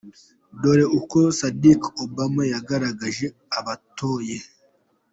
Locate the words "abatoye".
3.57-4.37